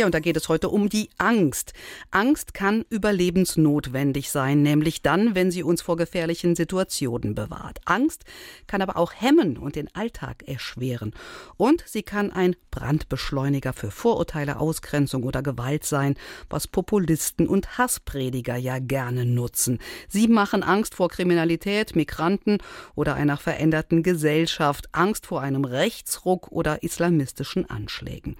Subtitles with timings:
[0.00, 1.74] Tja, und da geht es heute um die Angst.
[2.10, 7.80] Angst kann überlebensnotwendig sein, nämlich dann, wenn sie uns vor gefährlichen Situationen bewahrt.
[7.84, 8.24] Angst
[8.66, 11.12] kann aber auch hemmen und den Alltag erschweren.
[11.58, 16.14] Und sie kann ein Brandbeschleuniger für Vorurteile, Ausgrenzung oder Gewalt sein,
[16.48, 19.80] was Populisten und Hassprediger ja gerne nutzen.
[20.08, 22.56] Sie machen Angst vor Kriminalität, Migranten
[22.94, 28.36] oder einer veränderten Gesellschaft, Angst vor einem Rechtsruck oder islamistischen Anschlägen.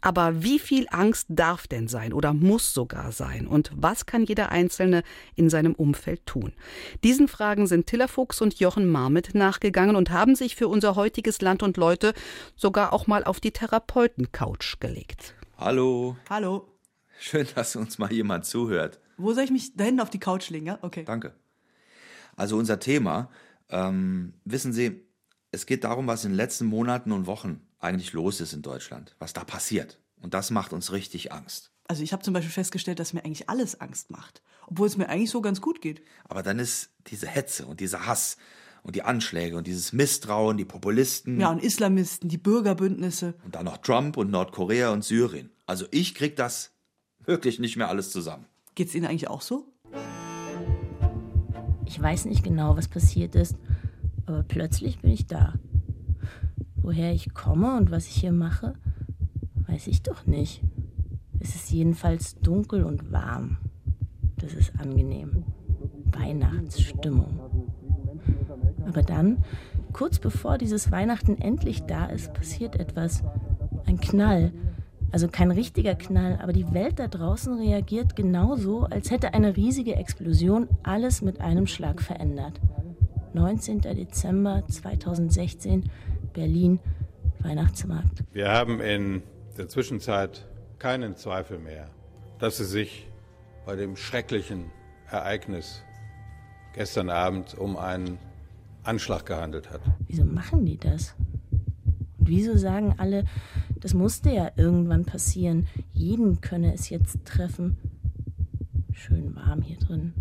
[0.00, 3.46] Aber wie viel Angst darf denn sein oder muss sogar sein?
[3.46, 5.02] Und was kann jeder Einzelne
[5.34, 6.52] in seinem Umfeld tun?
[7.04, 11.40] Diesen Fragen sind Tiller Fuchs und Jochen Marmit nachgegangen und haben sich für unser heutiges
[11.40, 12.14] Land und Leute
[12.56, 15.34] sogar auch mal auf die Therapeuten-Couch gelegt.
[15.56, 16.16] Hallo.
[16.30, 16.68] Hallo.
[17.18, 19.00] Schön, dass uns mal jemand zuhört.
[19.16, 20.66] Wo soll ich mich da hinten auf die Couch legen?
[20.66, 20.78] Ja?
[20.82, 21.04] Okay.
[21.04, 21.34] Danke.
[22.36, 23.30] Also unser Thema,
[23.68, 25.02] ähm, wissen Sie,
[25.50, 29.14] es geht darum, was in den letzten Monaten und Wochen eigentlich los ist in Deutschland,
[29.18, 29.98] was da passiert.
[30.20, 31.70] Und das macht uns richtig Angst.
[31.86, 35.08] Also ich habe zum Beispiel festgestellt, dass mir eigentlich alles Angst macht, obwohl es mir
[35.08, 36.02] eigentlich so ganz gut geht.
[36.28, 38.36] Aber dann ist diese Hetze und dieser Hass
[38.82, 41.40] und die Anschläge und dieses Misstrauen, die Populisten.
[41.40, 43.34] Ja, und Islamisten, die Bürgerbündnisse.
[43.44, 45.50] Und dann noch Trump und Nordkorea und Syrien.
[45.66, 46.72] Also ich krieg das
[47.24, 48.46] wirklich nicht mehr alles zusammen.
[48.74, 49.66] Geht's Ihnen eigentlich auch so?
[51.86, 53.56] Ich weiß nicht genau, was passiert ist,
[54.26, 55.54] aber plötzlich bin ich da.
[56.82, 58.74] Woher ich komme und was ich hier mache,
[59.66, 60.62] weiß ich doch nicht.
[61.40, 63.58] Es ist jedenfalls dunkel und warm.
[64.36, 65.44] Das ist angenehm.
[66.12, 67.40] Weihnachtsstimmung.
[68.86, 69.44] Aber dann,
[69.92, 73.22] kurz bevor dieses Weihnachten endlich da ist, passiert etwas.
[73.86, 74.52] Ein Knall.
[75.10, 79.96] Also kein richtiger Knall, aber die Welt da draußen reagiert genauso, als hätte eine riesige
[79.96, 82.60] Explosion alles mit einem Schlag verändert.
[83.32, 83.80] 19.
[83.80, 85.84] Dezember 2016,
[86.38, 86.78] Berlin,
[87.40, 88.22] Weihnachtsmarkt.
[88.32, 89.24] Wir haben in
[89.56, 90.46] der Zwischenzeit
[90.78, 91.90] keinen Zweifel mehr,
[92.38, 93.08] dass es sich
[93.66, 94.66] bei dem schrecklichen
[95.10, 95.82] Ereignis
[96.74, 98.18] gestern Abend um einen
[98.84, 99.80] Anschlag gehandelt hat.
[100.06, 101.16] Wieso machen die das?
[102.18, 103.24] Und wieso sagen alle,
[103.80, 107.78] das musste ja irgendwann passieren, jeden könne es jetzt treffen?
[108.92, 110.12] Schön warm hier drin.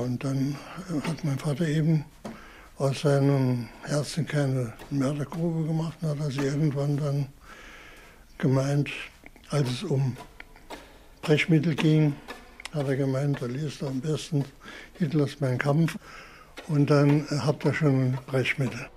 [0.00, 0.56] Und dann
[1.06, 2.06] hat mein Vater eben
[2.78, 7.26] aus seinem Herzen keine Mördergrube gemacht und hat also irgendwann dann
[8.38, 8.88] gemeint,
[9.50, 10.16] als es um
[11.20, 12.14] Brechmittel ging,
[12.72, 14.46] hat er gemeint, er liest am besten
[14.94, 15.98] Hitlers Mein Kampf
[16.68, 18.88] und dann habt ihr schon Brechmittel.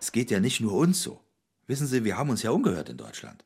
[0.00, 1.20] Es geht ja nicht nur uns so.
[1.66, 3.44] Wissen Sie, wir haben uns ja umgehört in Deutschland.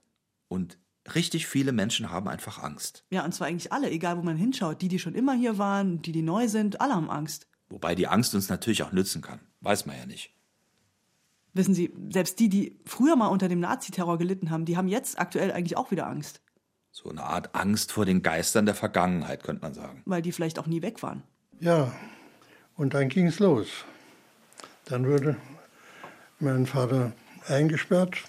[0.49, 0.79] Und
[1.15, 3.05] richtig viele Menschen haben einfach Angst.
[3.11, 4.81] Ja, und zwar eigentlich alle, egal wo man hinschaut.
[4.83, 7.47] Die, die schon immer hier waren, die, die neu sind, alle haben Angst.
[7.69, 9.41] Wobei die Angst uns natürlich auch nützen kann.
[9.61, 10.33] Weiß man ja nicht.
[11.53, 15.19] Wissen Sie, selbst die, die früher mal unter dem Naziterror gelitten haben, die haben jetzt
[15.19, 16.41] aktuell eigentlich auch wieder Angst.
[16.91, 20.03] So eine Art Angst vor den Geistern der Vergangenheit, könnte man sagen.
[20.05, 21.23] Weil die vielleicht auch nie weg waren.
[21.61, 21.93] Ja,
[22.77, 23.69] und dann ging es los.
[24.85, 25.37] Dann wurde
[26.41, 27.13] mein Vater
[27.47, 28.23] eingesperrt,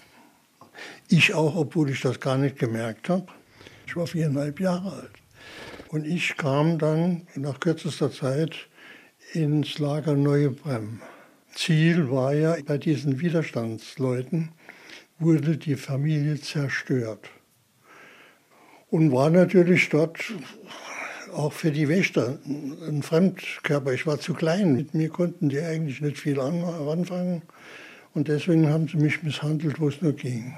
[1.08, 3.26] ich auch, obwohl ich das gar nicht gemerkt habe.
[3.86, 5.10] Ich war viereinhalb Jahre alt.
[5.88, 8.68] Und ich kam dann nach kürzester Zeit
[9.32, 11.00] ins Lager Neue Brem.
[11.54, 14.50] Ziel war ja, bei diesen Widerstandsleuten
[15.18, 17.30] wurde die Familie zerstört.
[18.88, 20.18] Und war natürlich dort
[21.32, 23.92] auch für die Wächter ein Fremdkörper.
[23.92, 27.42] Ich war zu klein, mit mir konnten die eigentlich nicht viel anfangen.
[28.16, 30.56] Und deswegen haben sie mich misshandelt, wo es nur ging.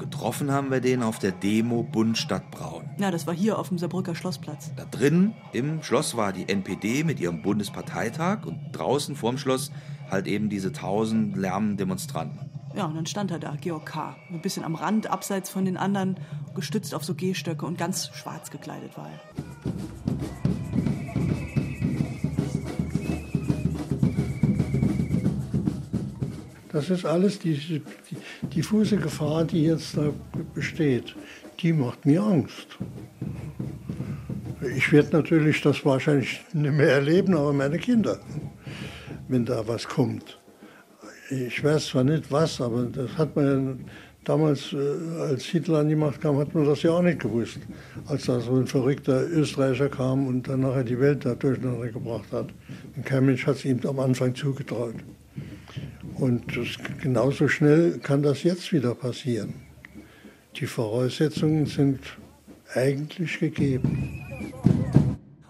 [0.00, 2.90] Getroffen haben wir den auf der Demo Bund Stadt Braun.
[2.98, 4.72] Ja, das war hier auf dem Saarbrücker Schlossplatz.
[4.74, 9.70] Da drin im Schloss war die NPD mit ihrem Bundesparteitag und draußen vorm Schloss
[10.10, 12.50] halt eben diese tausend lärmenden Demonstranten.
[12.74, 15.76] Ja, und dann stand er da, Georg K., ein bisschen am Rand, abseits von den
[15.76, 16.16] anderen,
[16.56, 19.91] gestützt auf so Gehstöcke und ganz schwarz gekleidet war er.
[26.72, 28.16] Das ist alles diese die,
[28.54, 30.12] diffuse Gefahr, die jetzt da
[30.54, 31.14] besteht.
[31.60, 32.66] Die macht mir Angst.
[34.76, 38.18] Ich werde natürlich das wahrscheinlich nicht mehr erleben, aber meine Kinder,
[39.28, 40.38] wenn da was kommt.
[41.30, 43.84] Ich weiß zwar nicht was, aber das hat man
[44.24, 47.58] damals, äh, als Hitler an die Macht kam, hat man das ja auch nicht gewusst.
[48.06, 52.30] Als da so ein verrückter Österreicher kam und dann nachher die Welt da durcheinander gebracht
[52.32, 52.48] hat.
[52.96, 54.94] Und kein Mensch hat es ihm am Anfang zugetraut.
[56.18, 59.54] Und das, genauso schnell kann das jetzt wieder passieren.
[60.56, 62.00] Die Voraussetzungen sind
[62.74, 64.22] eigentlich gegeben.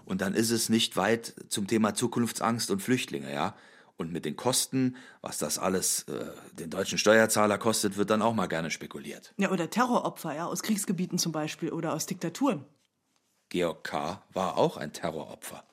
[0.05, 3.55] Und dann ist es nicht weit zum Thema Zukunftsangst und Flüchtlinge, ja.
[3.95, 8.33] Und mit den Kosten, was das alles äh, den deutschen Steuerzahler kostet, wird dann auch
[8.33, 9.33] mal gerne spekuliert.
[9.37, 12.65] Ja, oder Terroropfer, ja, aus Kriegsgebieten zum Beispiel oder aus Diktaturen.
[13.49, 14.23] Georg K.
[14.33, 15.63] war auch ein Terroropfer.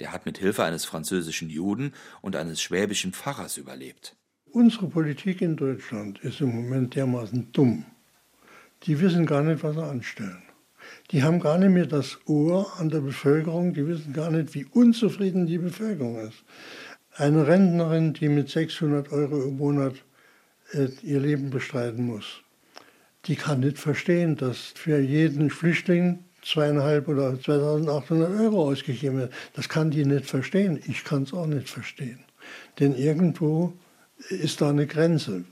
[0.00, 4.16] Der hat mit Hilfe eines französischen Juden und eines schwäbischen Pfarrers überlebt.
[4.50, 7.84] Unsere Politik in Deutschland ist im Moment dermaßen dumm.
[8.84, 10.42] Die wissen gar nicht, was sie anstellen.
[11.10, 14.64] Die haben gar nicht mehr das Ohr an der Bevölkerung, die wissen gar nicht, wie
[14.64, 16.44] unzufrieden die Bevölkerung ist.
[17.14, 19.96] Eine Rentnerin, die mit 600 Euro im Monat
[20.72, 22.42] äh, ihr Leben bestreiten muss,
[23.26, 29.32] die kann nicht verstehen, dass für jeden Flüchtling zweieinhalb oder 2800 Euro ausgegeben wird.
[29.54, 30.80] Das kann die nicht verstehen.
[30.86, 32.20] Ich kann es auch nicht verstehen.
[32.78, 33.72] Denn irgendwo
[34.28, 35.44] ist da eine Grenze.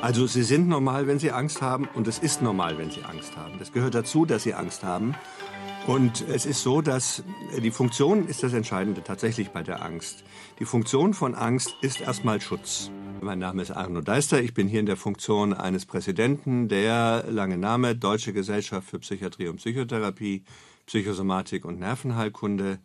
[0.00, 3.36] Also Sie sind normal, wenn Sie Angst haben und es ist normal, wenn Sie Angst
[3.36, 3.58] haben.
[3.60, 5.14] Das gehört dazu, dass Sie Angst haben.
[5.86, 7.24] Und es ist so, dass
[7.60, 10.22] die Funktion ist das Entscheidende tatsächlich bei der Angst.
[10.60, 12.90] Die Funktion von Angst ist erstmal Schutz.
[13.20, 14.40] Mein Name ist Arno Deister.
[14.40, 19.48] Ich bin hier in der Funktion eines Präsidenten der, lange Name, Deutsche Gesellschaft für Psychiatrie
[19.48, 20.44] und Psychotherapie,
[20.86, 22.78] Psychosomatik und Nervenheilkunde.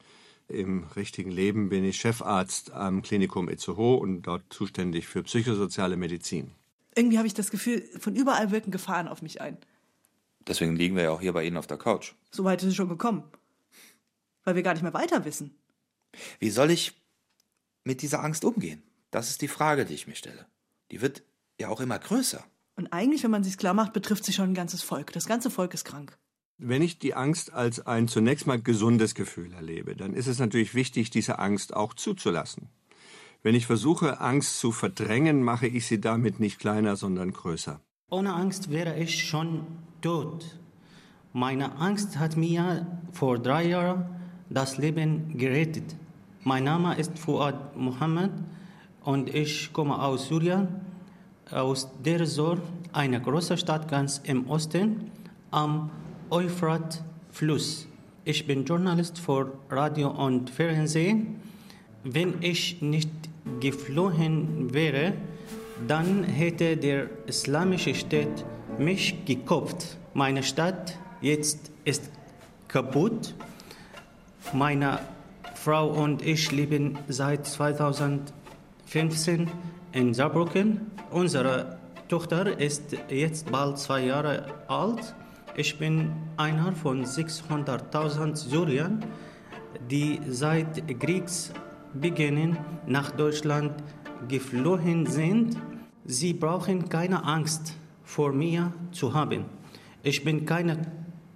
[0.47, 6.51] Im richtigen Leben bin ich Chefarzt am Klinikum Itzehoe und dort zuständig für psychosoziale Medizin
[6.97, 9.57] irgendwie habe ich das Gefühl, von überall wirken Gefahren auf mich ein.
[10.47, 12.13] Deswegen liegen wir ja auch hier bei Ihnen auf der Couch.
[12.31, 13.23] So weit ist es schon gekommen.
[14.44, 15.55] Weil wir gar nicht mehr weiter wissen.
[16.39, 16.94] Wie soll ich
[17.83, 18.81] mit dieser Angst umgehen?
[19.11, 20.45] Das ist die Frage, die ich mir stelle.
[20.91, 21.23] Die wird
[21.59, 22.44] ja auch immer größer.
[22.75, 25.11] Und eigentlich, wenn man sich's klar macht, betrifft sie schon ein ganzes Volk.
[25.11, 26.17] Das ganze Volk ist krank.
[26.59, 30.73] Wenn ich die Angst als ein zunächst mal gesundes Gefühl erlebe, dann ist es natürlich
[30.73, 32.69] wichtig, diese Angst auch zuzulassen.
[33.44, 37.79] Wenn ich versuche, Angst zu verdrängen, mache ich sie damit nicht kleiner, sondern größer.
[38.09, 39.67] Ohne Angst wäre ich schon
[40.01, 40.45] tot.
[41.33, 44.05] Meine Angst hat mir vor drei Jahren
[44.49, 45.95] das Leben gerettet.
[46.44, 48.31] Mein Name ist Fuad Mohammed
[49.03, 50.67] und ich komme aus Syrien,
[51.51, 52.57] aus Derzor,
[52.94, 55.11] eine große Stadt ganz im Osten,
[55.51, 55.89] am
[56.29, 57.88] Euphrat-Fluss.
[58.25, 61.35] Ich bin Journalist für Radio und Fernsehen.
[62.03, 63.09] Wenn ich nicht
[63.59, 65.13] geflohen wäre,
[65.88, 68.44] dann hätte der islamische Staat
[68.79, 69.97] mich gekopft.
[70.13, 72.09] Meine Stadt jetzt ist
[72.68, 73.33] kaputt.
[74.53, 75.00] Meine
[75.56, 79.50] Frau und ich leben seit 2015
[79.91, 80.91] in Saarbrücken.
[81.12, 81.77] Unsere
[82.07, 85.15] Tochter ist jetzt bald zwei Jahre alt.
[85.56, 89.03] Ich bin einer von 600.000 Syriern,
[89.89, 91.51] die seit Kriegs
[91.94, 93.71] Beginn nach Deutschland
[94.27, 95.57] geflohen sind,
[96.06, 97.73] sie brauchen keine Angst
[98.07, 99.45] vor mir zu haben.
[100.01, 100.88] Ich bin kein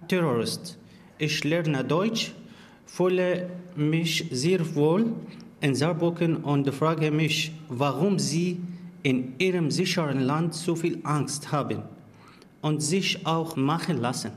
[0.08, 0.78] Terrorist.
[1.18, 2.32] Ich lerne Deutsch,
[2.86, 5.14] fühle mich sehr wohl
[5.60, 8.62] in Saarbrücken und frage mich, warum sie
[9.04, 11.84] in ihrem sicheren Land so viel Angst haben
[12.62, 14.32] und sich auch machen lassen.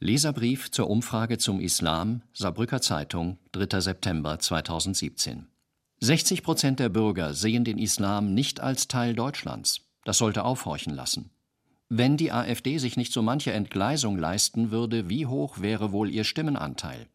[0.00, 3.80] Leserbrief zur Umfrage zum Islam, Saarbrücker Zeitung, 3.
[3.80, 5.46] September 2017.
[6.00, 9.87] 60 Prozent der Bürger sehen den Islam nicht als Teil Deutschlands.
[10.08, 11.28] Das sollte aufhorchen lassen.
[11.90, 16.24] Wenn die AfD sich nicht so manche Entgleisung leisten würde, wie hoch wäre wohl ihr
[16.24, 17.08] Stimmenanteil?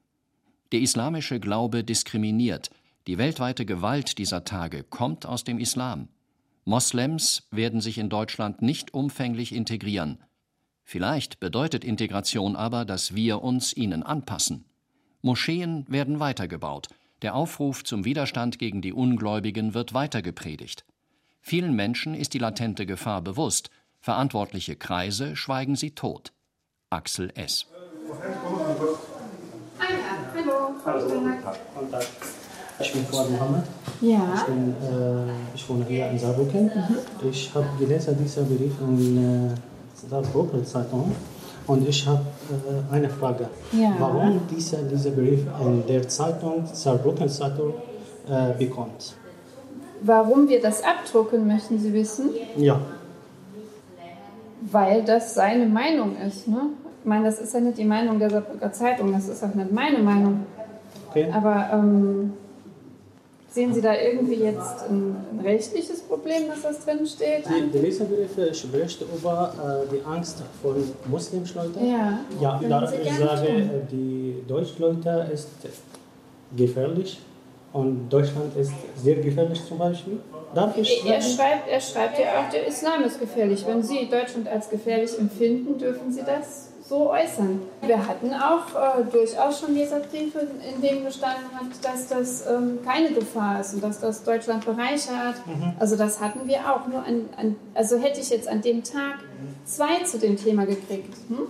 [0.71, 2.69] Der islamische Glaube diskriminiert.
[3.07, 6.07] Die weltweite Gewalt dieser Tage kommt aus dem Islam.
[6.65, 10.19] Moslems werden sich in Deutschland nicht umfänglich integrieren.
[10.83, 14.65] Vielleicht bedeutet Integration aber, dass wir uns ihnen anpassen.
[15.23, 16.89] Moscheen werden weitergebaut,
[17.23, 20.85] der Aufruf zum Widerstand gegen die Ungläubigen wird weitergepredigt.
[21.45, 23.69] Vielen Menschen ist die latente Gefahr bewusst,
[23.99, 26.31] verantwortliche Kreise schweigen sie tot.
[26.89, 27.65] Axel S.
[32.79, 33.63] Ich bin Fuad Mohammed.
[33.99, 34.33] Ja.
[34.35, 36.65] Ich, bin, äh, ich wohne hier in Saarbrücken.
[36.67, 37.29] Mhm.
[37.29, 39.55] Ich habe gelesen diesen Bericht in äh,
[40.09, 41.13] Saarbrücker Zeitung.
[41.67, 43.49] Und ich habe äh, eine Frage.
[43.73, 43.93] Ja.
[43.99, 47.73] Warum dieser, dieser Brief in der Zeitung, Saarbrücken Zeitung,
[48.29, 49.17] äh, bekommt?
[50.03, 52.29] Warum wir das abdrucken, möchten Sie wissen?
[52.57, 52.79] Ja.
[54.61, 56.47] Weil das seine Meinung ist.
[56.47, 56.69] Ne?
[57.01, 59.71] Ich meine, das ist ja nicht die Meinung der Saarbrücker Zeitung, das ist auch nicht
[59.71, 60.45] meine Meinung.
[61.09, 61.29] Okay.
[61.31, 62.33] Aber ähm,
[63.53, 67.45] Sehen Sie da irgendwie jetzt ein, ein rechtliches Problem, dass das drin steht?
[67.47, 71.87] Die, die Leserbrief spricht über äh, die Angst von Muslimsleuten.
[71.87, 73.69] Ja, ja da, ich sage, tun.
[73.91, 75.49] die Deutschleute ist
[76.57, 77.19] gefährlich
[77.73, 80.19] Und Deutschland ist sehr gefährlich zum Beispiel.
[80.53, 83.65] Darf ich er, schreibt, er schreibt ja auch, der Islam ist gefährlich.
[83.67, 87.61] Wenn Sie Deutschland als gefährlich empfinden, dürfen Sie das so äußern.
[87.81, 93.11] Wir hatten auch äh, durchaus schon Leserbriefe, in denen gestanden hat, dass das ähm, keine
[93.11, 95.35] Gefahr ist und dass das Deutschland bereichert.
[95.47, 95.73] Mhm.
[95.79, 96.87] Also das hatten wir auch.
[96.87, 99.19] Nur an, an, also hätte ich jetzt an dem Tag
[99.65, 101.47] zwei zu dem Thema gekriegt, hm?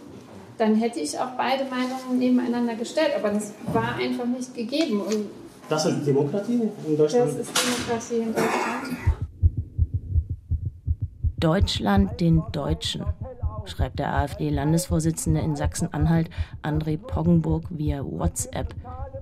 [0.58, 3.12] dann hätte ich auch beide Meinungen nebeneinander gestellt.
[3.18, 5.02] Aber das war einfach nicht gegeben.
[5.02, 5.26] Und
[5.70, 7.32] das ist Demokratie in Deutschland?
[7.32, 9.14] Das ist Demokratie in Deutschland.
[11.40, 13.06] Deutschland den Deutschen
[13.66, 16.30] schreibt der AfD-Landesvorsitzende in Sachsen-Anhalt
[16.62, 18.74] André Poggenburg via WhatsApp.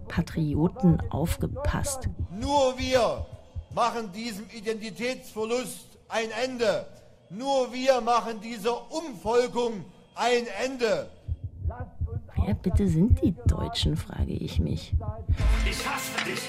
[0.08, 2.10] Patrioten aufgepasst.
[2.38, 3.26] Nur wir
[3.74, 6.86] machen diesem Identitätsverlust ein Ende.
[7.30, 11.10] Nur wir machen dieser Umvolkung ein Ende.
[12.52, 14.94] Wer bitte sind die Deutschen, frage ich mich.
[15.64, 16.42] Ich hasse dich.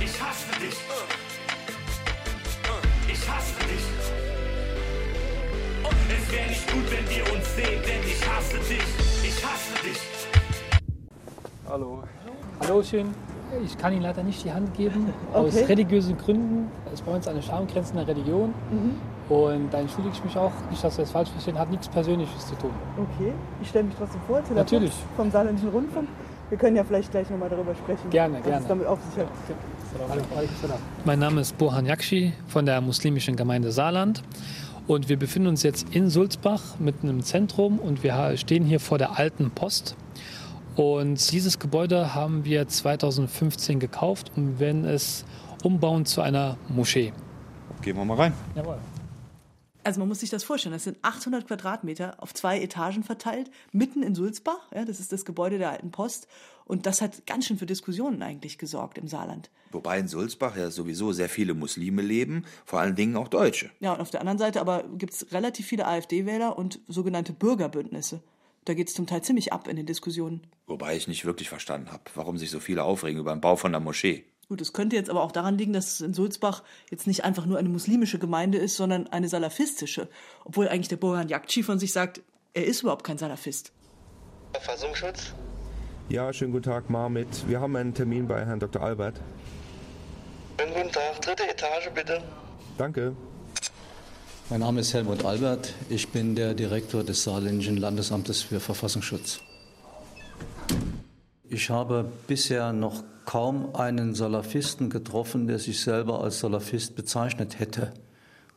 [0.00, 0.76] Ich hasse dich.
[3.06, 3.84] Ich hasse dich.
[6.10, 8.82] Es wäre nicht gut, wenn wir uns sehen, denn ich hasse dich.
[9.22, 10.00] Ich hasse dich.
[11.68, 12.02] Hallo.
[12.58, 13.14] Hallo, schön.
[13.64, 16.68] Ich kann Ihnen leider nicht die Hand geben, aus religiösen Gründen.
[16.86, 18.52] Es ist bei uns eine schamgrenzende Religion.
[18.72, 19.17] Mhm.
[19.28, 22.46] Und da entschuldige ich mich auch, nicht, dass wir das falsch verstehen, hat nichts Persönliches
[22.46, 22.70] zu tun.
[22.96, 24.92] Okay, ich stelle mich trotzdem vor, Tilla Natürlich.
[25.16, 26.08] Vom Saarländischen Rundfunk.
[26.48, 28.08] Wir können ja vielleicht gleich nochmal darüber sprechen.
[28.08, 28.62] Gerne, was gerne.
[28.62, 29.28] es damit auf sich hat.
[31.04, 34.22] Mein Name ist Bohan Yakshi von der muslimischen Gemeinde Saarland.
[34.86, 38.96] Und wir befinden uns jetzt in Sulzbach mitten im Zentrum und wir stehen hier vor
[38.96, 39.96] der alten Post.
[40.76, 45.26] Und dieses Gebäude haben wir 2015 gekauft und werden es
[45.62, 47.12] umbauen zu einer Moschee.
[47.82, 48.32] Gehen wir mal rein.
[48.54, 48.78] Jawohl.
[49.84, 54.02] Also man muss sich das vorstellen, das sind 800 Quadratmeter auf zwei Etagen verteilt, mitten
[54.02, 54.70] in Sulzbach.
[54.74, 56.28] Ja, das ist das Gebäude der alten Post.
[56.64, 59.50] Und das hat ganz schön für Diskussionen eigentlich gesorgt im Saarland.
[59.70, 63.70] Wobei in Sulzbach ja sowieso sehr viele Muslime leben, vor allen Dingen auch Deutsche.
[63.80, 68.22] Ja, und auf der anderen Seite aber gibt es relativ viele AfD-Wähler und sogenannte Bürgerbündnisse.
[68.64, 70.42] Da geht es zum Teil ziemlich ab in den Diskussionen.
[70.66, 73.72] Wobei ich nicht wirklich verstanden habe, warum sich so viele aufregen über den Bau von
[73.72, 74.24] der Moschee.
[74.48, 77.44] Gut, es könnte jetzt aber auch daran liegen, dass es in Sulzbach jetzt nicht einfach
[77.44, 80.08] nur eine muslimische Gemeinde ist, sondern eine salafistische.
[80.44, 82.22] Obwohl eigentlich der Boran Yakci von sich sagt,
[82.54, 83.72] er ist überhaupt kein Salafist.
[84.54, 85.34] Verfassungsschutz?
[86.08, 87.28] Ja, schönen guten Tag, Marmit.
[87.46, 88.80] Wir haben einen Termin bei Herrn Dr.
[88.80, 89.20] Albert.
[90.58, 92.22] Schönen guten Tag, dritte Etage bitte.
[92.78, 93.14] Danke.
[94.48, 95.74] Mein Name ist Helmut Albert.
[95.90, 99.40] Ich bin der Direktor des Saarländischen Landesamtes für Verfassungsschutz.
[101.50, 107.92] Ich habe bisher noch kaum einen Salafisten getroffen, der sich selber als Salafist bezeichnet hätte,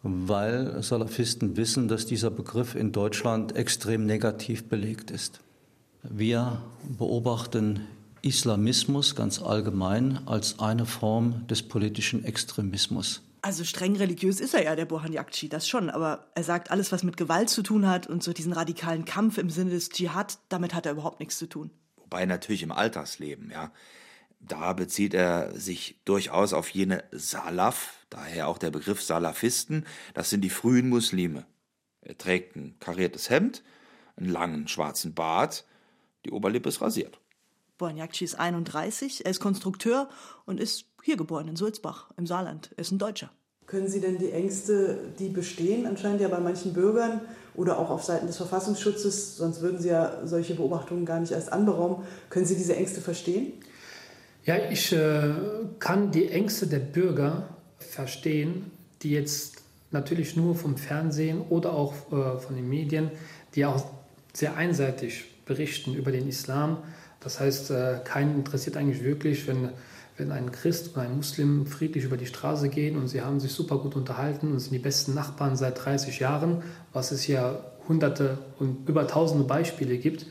[0.03, 5.39] weil Salafisten wissen, dass dieser Begriff in Deutschland extrem negativ belegt ist.
[6.03, 6.61] Wir
[6.97, 7.87] beobachten
[8.21, 13.21] Islamismus ganz allgemein als eine Form des politischen Extremismus.
[13.41, 15.89] Also streng religiös ist er ja, der Bohan Yakci, das schon.
[15.89, 19.37] Aber er sagt, alles, was mit Gewalt zu tun hat und so diesen radikalen Kampf
[19.37, 21.71] im Sinne des Dschihad, damit hat er überhaupt nichts zu tun.
[22.11, 23.71] Wobei natürlich im Alltagsleben, ja.
[24.41, 29.85] Da bezieht er sich durchaus auf jene Salaf, daher auch der Begriff Salafisten.
[30.13, 31.45] Das sind die frühen Muslime.
[32.01, 33.63] Er trägt ein kariertes Hemd,
[34.17, 35.63] einen langen schwarzen Bart,
[36.25, 37.21] die Oberlippe ist rasiert.
[37.77, 40.09] Bohan Yakci ist 31, er ist Konstrukteur
[40.45, 42.71] und ist hier geboren in Sulzbach im Saarland.
[42.75, 43.31] Er ist ein Deutscher.
[43.71, 47.21] Können Sie denn die Ängste, die bestehen, anscheinend ja bei manchen Bürgern
[47.55, 51.53] oder auch auf Seiten des Verfassungsschutzes, sonst würden Sie ja solche Beobachtungen gar nicht erst
[51.53, 53.53] anberaumen, können Sie diese Ängste verstehen?
[54.43, 55.35] Ja, ich äh,
[55.79, 57.47] kann die Ängste der Bürger
[57.79, 58.71] verstehen,
[59.03, 59.61] die jetzt
[59.91, 63.09] natürlich nur vom Fernsehen oder auch äh, von den Medien,
[63.55, 63.85] die auch
[64.33, 66.79] sehr einseitig berichten über den Islam.
[67.21, 69.69] Das heißt, äh, keinen interessiert eigentlich wirklich, wenn,
[70.17, 73.51] wenn ein Christ oder ein Muslim friedlich über die Straße gehen und sie haben sich
[73.51, 76.63] super gut unterhalten und sind die besten Nachbarn seit 30 Jahren,
[76.93, 80.27] was es ja hunderte und über tausende Beispiele gibt.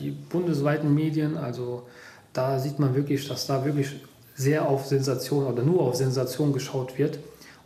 [0.00, 1.86] Die bundesweiten Medien, also
[2.32, 3.96] da sieht man wirklich, dass da wirklich
[4.34, 7.18] sehr auf Sensation oder nur auf Sensation geschaut wird.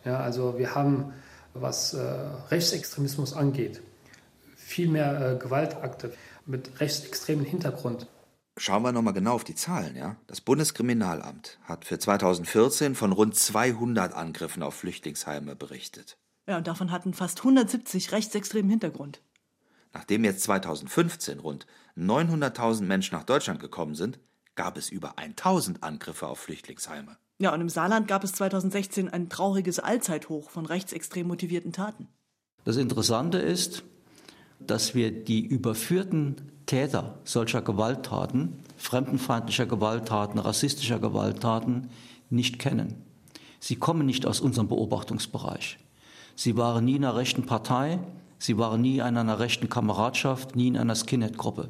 [0.05, 1.13] Ja, also wir haben,
[1.53, 2.01] was äh,
[2.51, 3.81] Rechtsextremismus angeht,
[4.55, 6.11] viel mehr äh, Gewaltakte
[6.45, 8.07] mit rechtsextremen Hintergrund.
[8.59, 9.95] Schauen wir nochmal genau auf die Zahlen.
[9.95, 10.15] Ja?
[10.25, 16.17] Das Bundeskriminalamt hat für 2014 von rund 200 Angriffen auf Flüchtlingsheime berichtet.
[16.47, 19.21] Ja, und davon hatten fast 170 rechtsextremen Hintergrund.
[19.93, 24.19] Nachdem jetzt 2015 rund 900.000 Menschen nach Deutschland gekommen sind,
[24.55, 27.17] gab es über 1000 Angriffe auf Flüchtlingsheime.
[27.39, 32.07] Ja, und im Saarland gab es 2016 ein trauriges Allzeithoch von rechtsextrem motivierten Taten.
[32.63, 33.83] Das Interessante ist,
[34.59, 41.89] dass wir die überführten Täter solcher Gewalttaten fremdenfeindlicher Gewalttaten, rassistischer Gewalttaten
[42.29, 43.03] nicht kennen.
[43.59, 45.79] Sie kommen nicht aus unserem Beobachtungsbereich.
[46.35, 47.99] Sie waren nie in einer rechten Partei,
[48.37, 51.69] sie waren nie in einer rechten Kameradschaft, nie in einer Skinhead-Gruppe.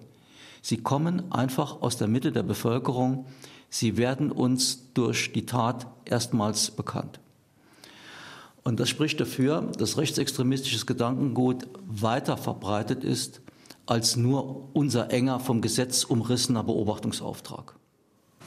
[0.61, 3.25] Sie kommen einfach aus der Mitte der Bevölkerung.
[3.69, 7.19] Sie werden uns durch die Tat erstmals bekannt.
[8.63, 13.39] Und das spricht dafür, dass rechtsextremistisches Gedankengut weiter verbreitet ist
[13.87, 17.75] als nur unser enger vom Gesetz umrissener Beobachtungsauftrag.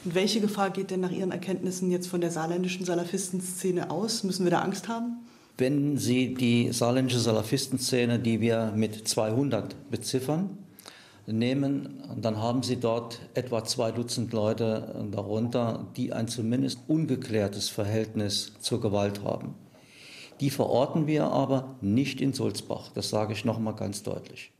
[0.05, 4.23] Und welche Gefahr geht denn nach Ihren Erkenntnissen jetzt von der saarländischen Salafistenszene aus?
[4.23, 5.17] Müssen wir da Angst haben?
[5.57, 10.57] Wenn Sie die saarländische Salafistenszene, die wir mit 200 beziffern,
[11.27, 18.53] nehmen, dann haben Sie dort etwa zwei Dutzend Leute darunter, die ein zumindest ungeklärtes Verhältnis
[18.59, 19.53] zur Gewalt haben.
[20.39, 22.89] Die verorten wir aber nicht in Sulzbach.
[22.95, 24.51] Das sage ich noch mal ganz deutlich.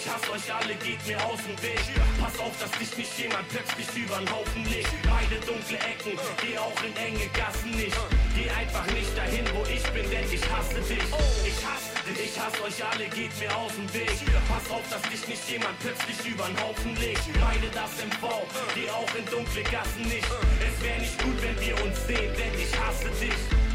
[0.00, 1.76] Ich hasse euch alle, geht mir aus dem Weg.
[2.18, 4.88] Pass auf, dass dich nicht jemand plötzlich übern Haufen legt.
[5.04, 7.92] Meine dunkle Ecken, geh auch in enge Gassen nicht.
[8.32, 11.04] Geh einfach nicht dahin, wo ich bin, denn ich hasse dich.
[11.44, 14.16] Ich hasse dich, ich hasse euch alle, geht mir aus dem Weg.
[14.48, 17.20] Pass auf, dass dich nicht jemand plötzlich übern Haufen legt.
[17.36, 18.24] Meine das MV,
[18.72, 20.28] geh auch in dunkle Gassen nicht.
[20.64, 23.69] Es wäre nicht gut, wenn wir uns sehen, denn ich hasse dich.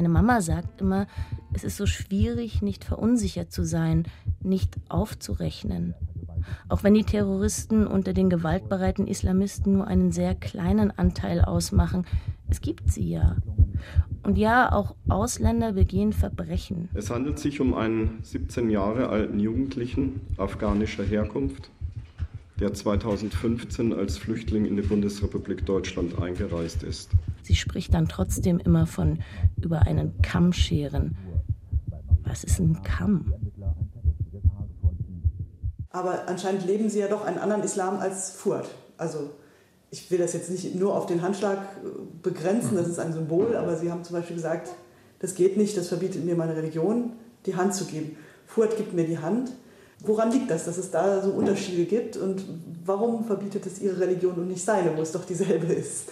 [0.00, 1.06] Meine Mama sagt immer,
[1.52, 4.04] es ist so schwierig, nicht verunsichert zu sein,
[4.42, 5.92] nicht aufzurechnen.
[6.70, 12.06] Auch wenn die Terroristen unter den gewaltbereiten Islamisten nur einen sehr kleinen Anteil ausmachen,
[12.48, 13.36] es gibt sie ja.
[14.22, 16.88] Und ja, auch Ausländer begehen Verbrechen.
[16.94, 21.70] Es handelt sich um einen 17 Jahre alten Jugendlichen afghanischer Herkunft,
[22.60, 27.10] der 2015 als Flüchtling in die Bundesrepublik Deutschland eingereist ist.
[27.42, 29.20] Sie spricht dann trotzdem immer von
[29.60, 31.16] über einen Kamm scheren.
[32.22, 33.32] Was ist ein Kamm?
[35.90, 38.68] Aber anscheinend leben Sie ja doch einen anderen Islam als Furt.
[38.96, 39.30] Also
[39.90, 41.88] ich will das jetzt nicht nur auf den Handschlag äh,
[42.22, 44.68] begrenzen, das ist ein Symbol, aber Sie haben zum Beispiel gesagt,
[45.18, 47.12] das geht nicht, das verbietet mir meine Religion,
[47.46, 48.16] die Hand zu geben.
[48.46, 49.50] Furt gibt mir die Hand.
[50.02, 52.42] Woran liegt das, dass es da so Unterschiede gibt und
[52.84, 56.08] warum verbietet es Ihre Religion und nicht seine, wo es doch dieselbe ist?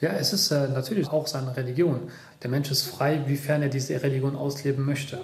[0.00, 2.00] Ja, es ist äh, natürlich auch seine Religion.
[2.42, 5.20] Der Mensch ist frei, wiefern er diese Religion ausleben möchte.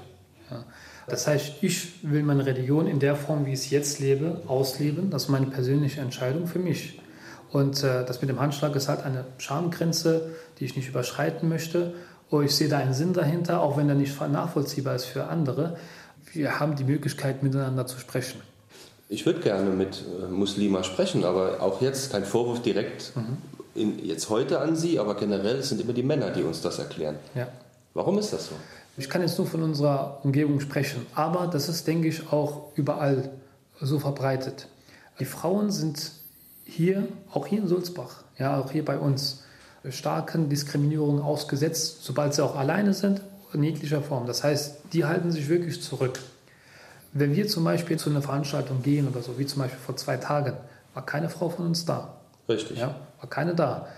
[0.48, 0.64] Ja.
[1.08, 5.10] Das heißt, ich will meine Religion in der Form, wie ich es jetzt lebe, ausleben.
[5.10, 7.00] Das ist meine persönliche Entscheidung für mich.
[7.50, 11.94] Und äh, das mit dem Handschlag ist halt eine Schamgrenze, die ich nicht überschreiten möchte.
[12.30, 15.76] Und ich sehe da einen Sinn dahinter, auch wenn er nicht nachvollziehbar ist für andere.
[16.32, 18.40] Wir haben die Möglichkeit, miteinander zu sprechen.
[19.08, 23.38] Ich würde gerne mit äh, Muslima sprechen, aber auch jetzt kein Vorwurf direkt mhm.
[23.74, 27.16] in, jetzt heute an Sie, aber generell sind immer die Männer, die uns das erklären.
[27.34, 27.48] Ja.
[27.94, 28.54] Warum ist das so?
[28.98, 33.30] Ich kann jetzt nur von unserer Umgebung sprechen, aber das ist, denke ich, auch überall
[33.80, 34.68] so verbreitet.
[35.20, 36.12] Die Frauen sind
[36.64, 39.44] hier, auch hier in Sulzbach, ja, auch hier bei uns,
[39.88, 44.26] starken Diskriminierungen ausgesetzt, sobald sie auch alleine sind, in jeglicher Form.
[44.26, 46.18] Das heißt, die halten sich wirklich zurück.
[47.12, 50.16] Wenn wir zum Beispiel zu einer Veranstaltung gehen oder so, wie zum Beispiel vor zwei
[50.16, 50.54] Tagen,
[50.94, 52.14] war keine Frau von uns da.
[52.48, 52.78] Richtig.
[52.78, 53.88] Ja, war keine da.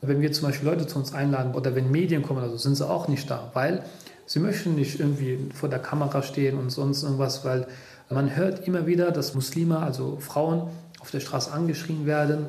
[0.00, 2.56] Und wenn wir zum Beispiel Leute zu uns einladen oder wenn Medien kommen oder so,
[2.56, 3.82] sind sie auch nicht da, weil
[4.30, 7.66] Sie möchten nicht irgendwie vor der Kamera stehen und sonst irgendwas, weil
[8.10, 10.70] man hört immer wieder, dass Muslime, also Frauen,
[11.00, 12.46] auf der Straße angeschrien werden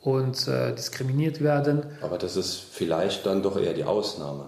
[0.00, 1.82] und äh, diskriminiert werden.
[2.02, 4.44] Aber das ist vielleicht dann doch eher die Ausnahme.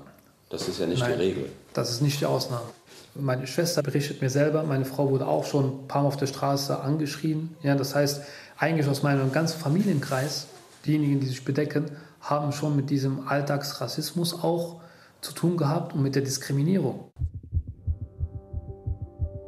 [0.48, 1.48] Das ist ja nicht Nein, die Regel.
[1.72, 2.66] Das ist nicht die Ausnahme.
[3.14, 6.26] Meine Schwester berichtet mir selber, meine Frau wurde auch schon ein paar Mal auf der
[6.26, 7.56] Straße angeschrien.
[7.62, 8.22] Ja, das heißt,
[8.58, 10.46] eigentlich aus meinem ganzen Familienkreis,
[10.84, 14.80] diejenigen, die sich bedecken, haben schon mit diesem Alltagsrassismus auch
[15.20, 17.10] zu tun gehabt und mit der Diskriminierung.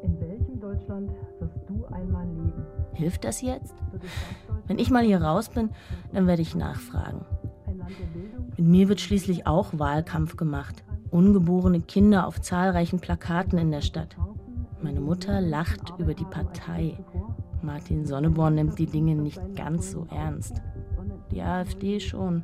[0.02, 2.66] In welchem Deutschland wirst du einmal leben?
[2.94, 3.74] Hilft das jetzt?
[4.66, 5.70] Wenn ich mal hier raus bin,
[6.12, 7.24] dann werde ich nachfragen.
[8.56, 10.82] Mit mir wird schließlich auch Wahlkampf gemacht.
[11.11, 14.16] Ungeborene Kinder auf zahlreichen Plakaten in der Stadt.
[14.83, 16.99] Meine Mutter lacht über die Partei.
[17.62, 20.62] Martin Sonneborn nimmt die Dinge nicht ganz so ernst.
[21.31, 22.42] Die AfD schon.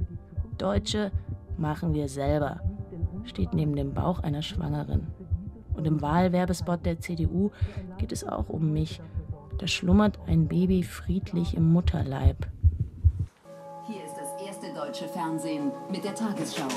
[0.58, 1.12] Deutsche
[1.56, 2.60] machen wir selber
[3.24, 5.06] steht neben dem Bauch einer Schwangeren.
[5.74, 7.50] Und im Wahlwerbespot der CDU
[7.98, 9.00] geht es auch um mich.
[9.58, 12.46] Da schlummert ein Baby friedlich im Mutterleib.
[13.86, 16.68] Hier ist das erste deutsche Fernsehen mit der Tagesschau.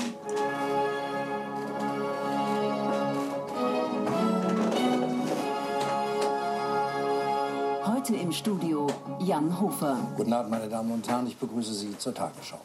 [8.08, 8.86] Heute im Studio
[9.20, 9.98] Jan Hofer.
[10.16, 12.58] Guten Abend, meine Damen und Herren, ich begrüße Sie zur Tagesschau.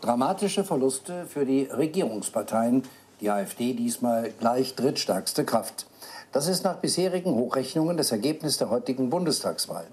[0.00, 2.84] Dramatische Verluste für die Regierungsparteien
[3.20, 5.86] die AfD diesmal gleich drittstärkste Kraft.
[6.32, 9.86] Das ist nach bisherigen Hochrechnungen das Ergebnis der heutigen Bundestagswahl.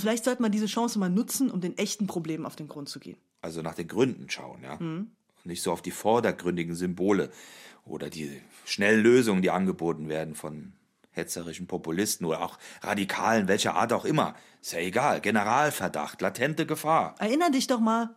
[0.00, 3.00] Vielleicht sollte man diese Chance mal nutzen, um den echten Problemen auf den Grund zu
[3.00, 3.18] gehen.
[3.40, 4.76] Also nach den Gründen schauen, ja.
[4.76, 5.10] Mhm.
[5.36, 7.30] Und nicht so auf die vordergründigen Symbole
[7.84, 10.74] oder die schnellen Lösungen, die angeboten werden von
[11.12, 14.34] hetzerischen Populisten oder auch Radikalen, welcher Art auch immer.
[14.60, 15.20] Ist ja egal.
[15.20, 17.14] Generalverdacht, latente Gefahr.
[17.18, 18.14] Erinner dich doch mal.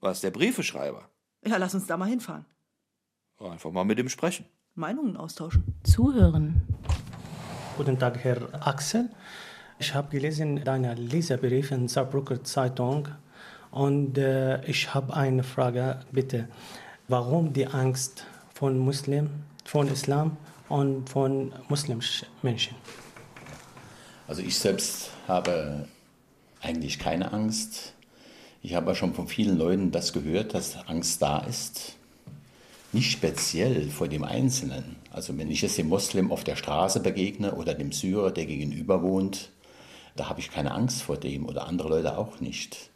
[0.00, 1.08] Was, der Briefeschreiber?
[1.44, 2.44] Ja, lass uns da mal hinfahren.
[3.38, 4.46] Einfach mal mit ihm sprechen.
[4.74, 5.64] Meinungen austauschen.
[5.84, 6.62] Zuhören.
[7.76, 9.10] Guten Tag, Herr Axel.
[9.78, 13.08] Ich habe gelesen deinen Leserbrief in Saarbrücker Zeitung
[13.70, 16.48] und äh, ich habe eine Frage, bitte.
[17.08, 19.28] Warum die Angst von Muslim,
[19.66, 20.38] von Islam
[20.70, 22.74] und von muslimischen Menschen?
[24.26, 25.86] Also ich selbst habe
[26.62, 27.92] eigentlich keine Angst.
[28.62, 31.96] Ich habe schon von vielen Leuten das gehört, dass Angst da ist.
[32.94, 34.96] Nicht speziell vor dem Einzelnen.
[35.10, 39.02] Also wenn ich jetzt dem Moslem auf der Straße begegne oder dem Syrer, der gegenüber
[39.02, 39.50] wohnt,
[40.16, 42.90] da habe ich keine Angst vor dem oder andere Leute auch nicht.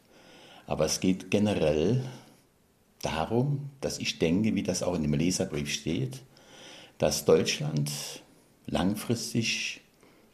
[0.67, 2.03] Aber es geht generell
[3.01, 6.21] darum, dass ich denke, wie das auch in dem Leserbrief steht,
[6.97, 7.91] dass Deutschland
[8.67, 9.81] langfristig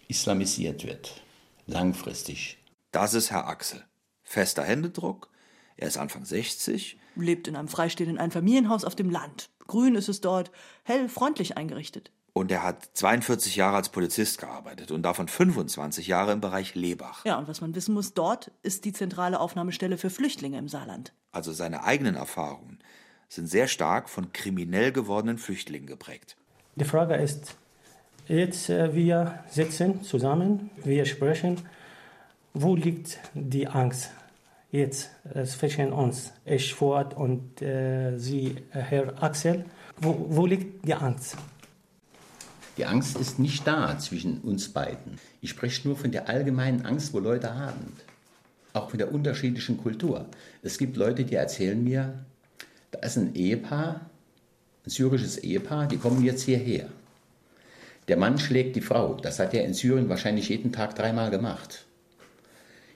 [0.08, 1.22] islamisiert wird.
[1.66, 2.58] Langfristig.
[2.92, 3.84] Das ist Herr Axel.
[4.24, 5.30] Fester Händedruck.
[5.76, 6.98] Er ist Anfang 60.
[7.16, 9.50] Lebt in einem freistehenden Einfamilienhaus auf dem Land.
[9.68, 10.52] Grün ist es dort,
[10.84, 12.12] hell freundlich eingerichtet.
[12.38, 17.26] Und er hat 42 Jahre als Polizist gearbeitet und davon 25 Jahre im Bereich Lebach.
[17.26, 21.14] Ja, und was man wissen muss, dort ist die zentrale Aufnahmestelle für Flüchtlinge im Saarland.
[21.32, 22.78] Also seine eigenen Erfahrungen
[23.28, 26.38] sind sehr stark von kriminell gewordenen Flüchtlingen geprägt.
[26.76, 27.56] Die Frage ist,
[28.28, 31.62] jetzt äh, wir sitzen zusammen, wir sprechen,
[32.54, 34.12] wo liegt die Angst
[34.72, 39.66] jetzt äh, zwischen uns, ich Fuad und äh, Sie, Herr Axel,
[40.00, 41.36] wo, wo liegt die Angst?
[42.78, 45.20] Die Angst ist nicht da zwischen uns beiden.
[45.42, 47.94] Ich spreche nur von der allgemeinen Angst, wo Leute haben.
[48.74, 50.28] Auch von der unterschiedlichen Kultur.
[50.62, 52.14] Es gibt Leute, die erzählen mir,
[52.92, 54.10] da ist ein Ehepaar,
[54.86, 56.88] ein syrisches Ehepaar, die kommen jetzt hierher.
[58.08, 59.16] Der Mann schlägt die Frau.
[59.16, 61.86] Das hat er in Syrien wahrscheinlich jeden Tag dreimal gemacht.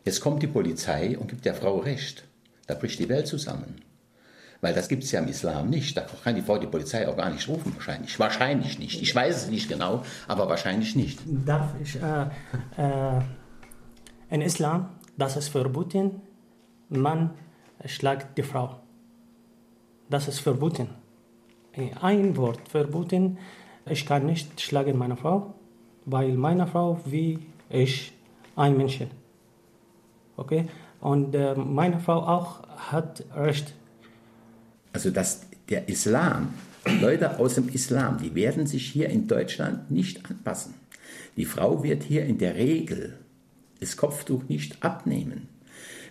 [0.05, 2.23] Jetzt kommt die Polizei und gibt der Frau Recht.
[2.67, 3.81] Da bricht die Welt zusammen.
[4.62, 5.97] Weil das gibt es ja im Islam nicht.
[5.97, 8.19] Da kann die Frau die Polizei auch gar nicht rufen, wahrscheinlich.
[8.19, 9.02] Wahrscheinlich nicht.
[9.02, 11.19] Ich weiß es nicht genau, aber wahrscheinlich nicht.
[11.26, 12.24] Darf ich, äh,
[12.78, 13.21] äh,
[14.30, 16.21] in Islam, das ist verboten,
[16.89, 17.32] man
[17.86, 18.78] schlägt die Frau.
[20.10, 20.89] Das ist verboten.
[22.02, 23.39] Ein Wort verboten,
[23.89, 25.56] ich kann nicht schlagen meine Frau,
[26.06, 28.13] weil meine Frau wie ich
[28.56, 29.00] ein Mensch.
[30.38, 30.67] Okay?
[31.00, 33.74] Und äh, meine Frau auch hat Recht.
[34.93, 36.54] Also dass der Islam,
[36.99, 40.73] Leute aus dem Islam, die werden sich hier in Deutschland nicht anpassen.
[41.38, 43.17] Die Frau wird hier in der Regel
[43.80, 45.47] das Kopftuch nicht abnehmen.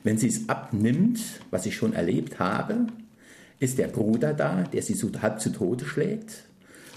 [0.02, 2.86] Wenn sie es abnimmt, was ich schon erlebt habe,
[3.58, 6.44] ist der Bruder da, der sie so zu Tode schlägt.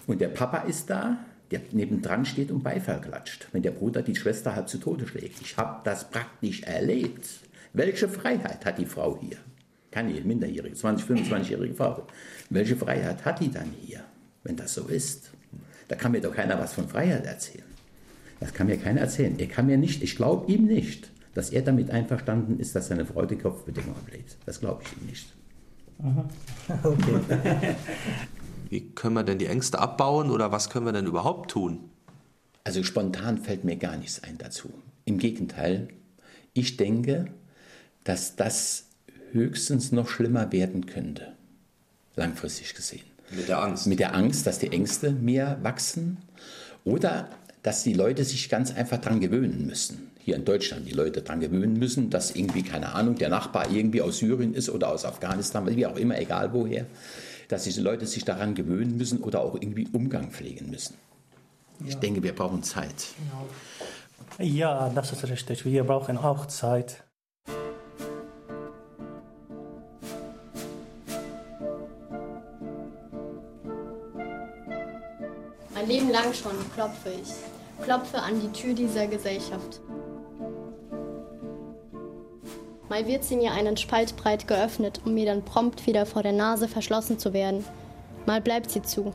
[0.07, 1.17] Und der Papa ist da,
[1.51, 5.41] der nebendran steht und Beifall klatscht, wenn der Bruder die Schwester halb zu Tode schlägt.
[5.41, 7.27] Ich habe das praktisch erlebt.
[7.73, 9.37] Welche Freiheit hat die Frau hier?
[9.93, 12.07] Keine minderjährige, 20, 25-jährige Frau.
[12.49, 14.03] Welche Freiheit hat die dann hier,
[14.43, 15.29] wenn das so ist?
[15.87, 17.63] Da kann mir doch keiner was von Freiheit erzählen.
[18.39, 19.37] Das kann mir keiner erzählen.
[19.37, 23.05] Er kann mir nicht, ich glaube ihm nicht, dass er damit einverstanden ist, dass seine
[23.05, 24.35] Frau die Kopfbedingung ablegt.
[24.47, 25.31] Das glaube ich ihm nicht.
[26.01, 26.27] Aha.
[26.83, 27.75] Okay.
[28.69, 31.91] Wie können wir denn die Ängste abbauen oder was können wir denn überhaupt tun?
[32.63, 34.73] Also spontan fällt mir gar nichts ein dazu.
[35.05, 35.89] Im Gegenteil,
[36.53, 37.27] ich denke,
[38.03, 38.87] dass das
[39.33, 41.33] höchstens noch schlimmer werden könnte,
[42.15, 43.03] langfristig gesehen.
[43.31, 43.87] Mit der Angst.
[43.87, 46.17] Mit der Angst, dass die Ängste mehr wachsen
[46.83, 47.29] oder
[47.63, 50.11] dass die Leute sich ganz einfach daran gewöhnen müssen.
[50.19, 54.01] Hier in Deutschland die Leute daran gewöhnen müssen, dass irgendwie, keine Ahnung, der Nachbar irgendwie
[54.01, 56.85] aus Syrien ist oder aus Afghanistan, wie auch immer, egal woher,
[57.47, 60.95] dass diese Leute sich daran gewöhnen müssen oder auch irgendwie Umgang pflegen müssen.
[61.85, 61.99] Ich Ja.
[61.99, 63.07] denke, wir brauchen Zeit.
[64.39, 65.65] Ja, das ist richtig.
[65.65, 67.03] Wir brauchen auch Zeit.
[76.13, 77.83] lang schon klopfe ich.
[77.83, 79.81] Klopfe an die Tür dieser Gesellschaft.
[82.87, 86.31] Mal wird sie mir einen Spalt breit geöffnet, um mir dann prompt wieder vor der
[86.31, 87.65] Nase verschlossen zu werden.
[88.27, 89.11] Mal bleibt sie zu.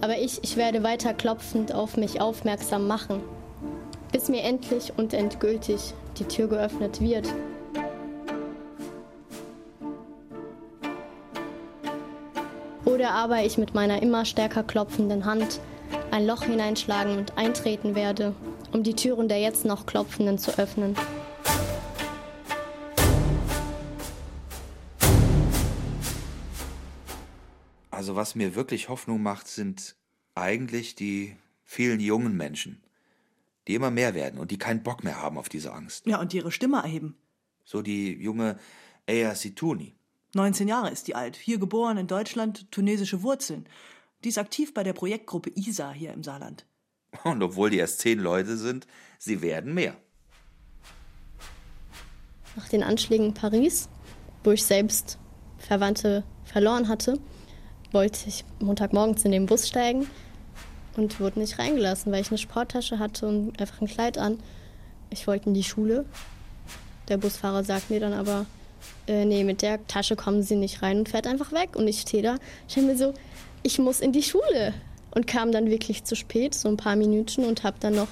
[0.00, 3.22] Aber ich, ich werde weiter klopfend auf mich aufmerksam machen,
[4.10, 7.28] bis mir endlich und endgültig die Tür geöffnet wird.
[12.96, 15.60] Oder aber ich mit meiner immer stärker klopfenden Hand
[16.10, 18.34] ein Loch hineinschlagen und eintreten werde,
[18.72, 20.96] um die Türen der jetzt noch Klopfenden zu öffnen.
[27.90, 29.94] Also was mir wirklich Hoffnung macht, sind
[30.34, 32.82] eigentlich die vielen jungen Menschen,
[33.68, 36.06] die immer mehr werden und die keinen Bock mehr haben auf diese Angst.
[36.06, 37.18] Ja, und die ihre Stimme erheben.
[37.62, 38.58] So die junge
[39.06, 39.96] Aya Situni.
[40.36, 43.66] 19 Jahre ist die alt, hier geboren in Deutschland, tunesische Wurzeln.
[44.22, 46.64] Die ist aktiv bei der Projektgruppe ISA hier im Saarland.
[47.24, 48.86] Und obwohl die erst zehn Leute sind,
[49.18, 49.96] sie werden mehr.
[52.54, 53.88] Nach den Anschlägen in Paris,
[54.44, 55.18] wo ich selbst
[55.58, 57.18] Verwandte verloren hatte,
[57.92, 60.06] wollte ich Montagmorgens in den Bus steigen
[60.96, 64.38] und wurde nicht reingelassen, weil ich eine Sporttasche hatte und einfach ein Kleid an.
[65.10, 66.04] Ich wollte in die Schule.
[67.08, 68.46] Der Busfahrer sagt mir dann aber,
[69.06, 71.76] äh, nee, mit der Tasche kommen Sie nicht rein und fährt einfach weg.
[71.76, 72.36] Und ich stehe da,
[72.68, 73.14] ich mir so,
[73.62, 74.74] ich muss in die Schule.
[75.10, 78.08] Und kam dann wirklich zu spät, so ein paar Minuten, und habe dann noch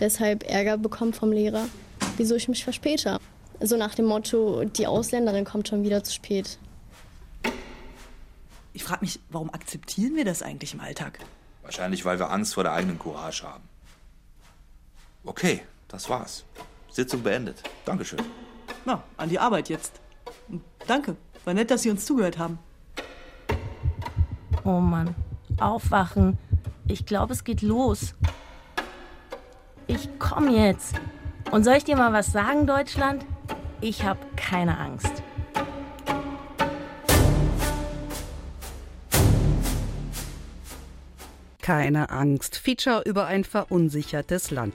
[0.00, 1.68] deshalb Ärger bekommen vom Lehrer,
[2.16, 3.18] wieso ich mich verspäte.
[3.60, 6.58] So nach dem Motto, die Ausländerin kommt schon wieder zu spät.
[8.72, 11.18] Ich frage mich, warum akzeptieren wir das eigentlich im Alltag?
[11.62, 13.64] Wahrscheinlich, weil wir Angst vor der eigenen Courage haben.
[15.24, 16.44] Okay, das war's.
[16.90, 17.62] Sitzung beendet.
[17.84, 18.20] Dankeschön.
[18.84, 20.00] Na, an die Arbeit jetzt.
[20.86, 22.58] Danke, war nett, dass Sie uns zugehört haben.
[24.64, 25.14] Oh Mann,
[25.60, 26.38] aufwachen.
[26.86, 28.14] Ich glaube, es geht los.
[29.86, 31.00] Ich komm jetzt.
[31.50, 33.24] Und soll ich dir mal was sagen, Deutschland?
[33.80, 35.22] Ich habe keine Angst.
[41.62, 42.56] Keine Angst.
[42.56, 44.74] Feature über ein verunsichertes Land.